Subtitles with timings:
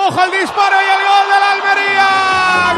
[0.00, 2.08] Ojo al disparo y el gol de la Almería.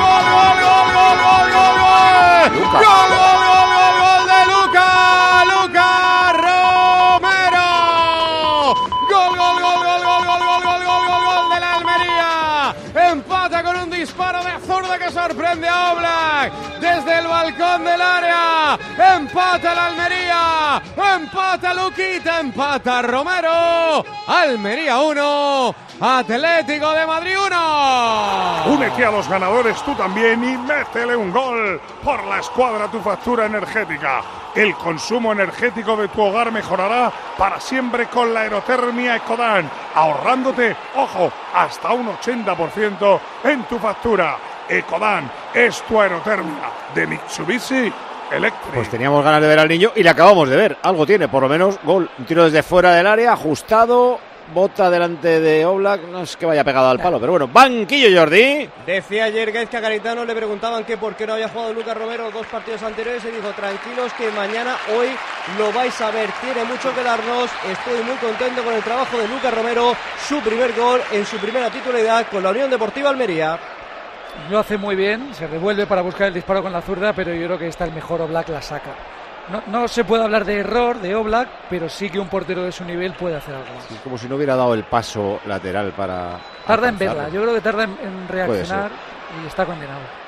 [0.00, 2.48] Gol, gol, gol, gol, gol, gol, gol.
[2.72, 4.88] Gol, gol, gol, gol, gol de Luca.
[5.44, 5.88] Luca
[6.44, 7.68] Romero.
[9.10, 12.30] Gol, gol, gol, gol, gol, gol, gol, gol, gol, gol, gol de la Almería.
[12.94, 18.78] Empata con disparo de zurda que sorprende a Oblak desde el balcón del área.
[19.16, 20.82] Empata la Almería.
[21.16, 22.40] Empata Luquita.
[22.40, 24.02] Empata Romero.
[24.26, 25.74] Almería 1.
[26.00, 28.74] Atlético de Madrid 1.
[28.74, 33.44] Únete a los ganadores tú también y métele un gol por la escuadra tu factura
[33.44, 34.22] energética.
[34.54, 41.32] El consumo energético de tu hogar mejorará para siempre con la aerotermia Ecodan, ahorrándote, ojo,
[41.54, 44.36] hasta un 80% en tu factura.
[44.68, 47.92] Ecodan es tu aerotermia de Mitsubishi
[48.30, 48.74] Electric.
[48.74, 50.78] Pues teníamos ganas de ver al niño y le acabamos de ver.
[50.82, 52.08] Algo tiene, por lo menos gol.
[52.18, 54.20] Un tiro desde fuera del área, ajustado,
[54.54, 56.02] bota delante de Oblak.
[56.02, 58.68] No es que vaya pegado al palo, pero bueno, banquillo Jordi.
[58.86, 62.30] Decía ayer que a Garitano le preguntaban que por qué no había jugado Lucas Romero
[62.30, 65.08] dos partidos anteriores y dijo, tranquilos que mañana, hoy
[65.58, 66.30] lo vais a ver.
[66.40, 67.50] Tiene mucho que darnos.
[67.68, 69.94] Estoy muy contento con el trabajo de Lucas Romero.
[70.28, 73.58] Su primer gol en su primera titularidad con la Unión Deportiva Almería.
[74.48, 77.46] Lo hace muy bien, se revuelve para buscar el disparo con la zurda, pero yo
[77.46, 78.94] creo que está el mejor Oblak la saca.
[79.50, 82.70] No, no se puede hablar de error de Oblak, pero sí que un portero de
[82.70, 83.90] su nivel puede hacer algo más.
[83.90, 86.38] Es como si no hubiera dado el paso lateral para.
[86.66, 88.90] Tarda en verla, yo creo que tarda en, reaccionar
[89.42, 90.19] y está condenado.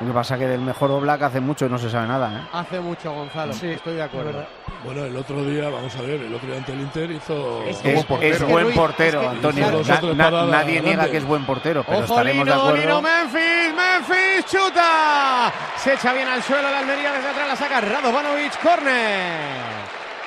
[0.00, 2.30] Lo que pasa es que del mejor Oblak hace mucho y no se sabe nada.
[2.32, 2.48] ¿eh?
[2.54, 3.52] Hace mucho, Gonzalo.
[3.52, 4.46] Sí, estoy de acuerdo.
[4.82, 7.62] Bueno, el otro día, vamos a ver, el otro día ante el Inter hizo.
[7.64, 8.34] Es Es, portero.
[8.34, 10.14] es buen portero, es que- Antonio.
[10.14, 12.76] Na- na- nadie niega que es buen portero, pero Ojo estaremos de acuerdo.
[12.78, 15.52] Lino, Memphis, Memphis, chuta.
[15.76, 19.60] Se echa bien al suelo la Almería desde atrás, la saca Radovanovic, córner.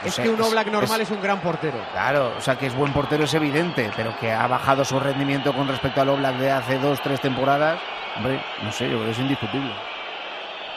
[0.04, 1.78] O Es sea, que un Oblak normal es- es un gran portero.
[1.94, 5.54] Claro, o sea que es buen portero es evidente, pero que ha bajado su rendimiento
[5.54, 7.80] con respecto al Oblak de hace dos, tres temporadas,
[8.18, 9.72] hombre, no sé, yo creo que es indiscutible.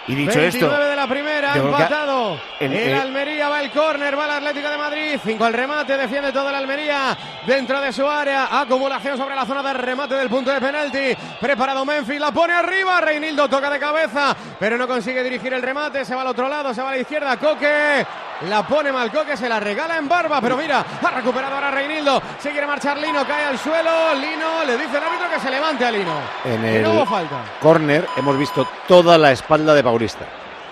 [0.09, 2.39] Y dicho 29 esto, de la primera, empatado.
[2.61, 5.19] el- El, el- Almería va el córner, va el Atlético de Madrid.
[5.25, 8.61] 5 al remate, defiende toda la Almería dentro de su área.
[8.61, 11.17] Acumulación sobre la zona de remate del punto de penalti.
[11.41, 13.01] Preparado Memphis, la pone arriba.
[13.01, 16.05] Reinildo toca de cabeza, pero no consigue dirigir el remate.
[16.05, 17.37] Se va al otro lado, se va a la izquierda.
[17.37, 18.07] Coque
[18.49, 20.41] la pone mal Coque, se la regala en barba.
[20.41, 22.21] Pero mira, ha recuperado ahora Reinildo.
[22.39, 24.15] Se quiere marchar Lino, cae al suelo.
[24.15, 26.13] Lino le dice el árbitro que se levante a Lino.
[26.45, 27.37] En Que el no hubo falta.
[27.61, 30.25] córner hemos visto toda la espalda de Paulista.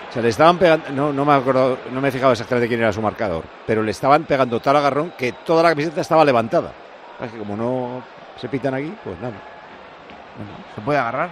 [0.09, 2.79] O sea, le estaban pegando, no, no me acuerdo, no me he fijado exactamente quién
[2.79, 6.71] era su marcador, pero le estaban pegando tal agarrón que toda la camiseta estaba levantada.
[7.21, 8.01] Es que como no
[8.39, 9.33] se pitan aquí, pues nada.
[10.37, 11.29] bueno, se puede agarrar.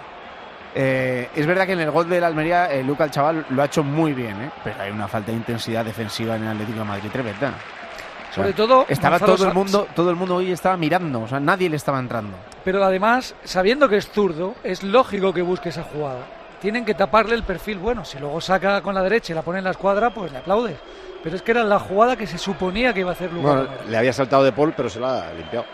[0.74, 3.62] Eh, es verdad que en el gol de la Almería, eh, Luca el chaval lo
[3.62, 4.50] ha hecho muy bien, ¿eh?
[4.64, 7.48] pero hay una falta de intensidad defensiva en el Atlético de Madrid tremenda.
[7.48, 11.22] O sea, Sobre todo, estaba Gonzalo, todo el mundo, todo el mundo hoy estaba mirando,
[11.22, 12.36] o sea, nadie le estaba entrando.
[12.64, 16.26] Pero además, sabiendo que es zurdo, es lógico que busque esa jugada.
[16.60, 18.04] Tienen que taparle el perfil bueno.
[18.04, 20.78] Si luego saca con la derecha y la pone en la escuadra, pues le aplaudes.
[21.22, 23.70] Pero es que era la jugada que se suponía que iba a hacer Lucas Bueno,
[23.88, 25.66] le había saltado de Paul, pero se la ha limpiado.